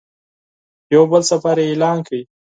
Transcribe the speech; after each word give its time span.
یو 0.93 1.03
بل 1.11 1.21
سفر 1.31 1.55
یې 1.61 1.65
اعلان 1.69 1.97
کړ. 2.07 2.17